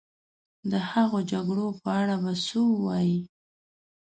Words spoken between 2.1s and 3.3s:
به څه ووایې.